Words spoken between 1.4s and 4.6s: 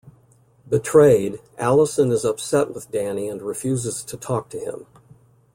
Allyson is upset with Danny and refuses to talk to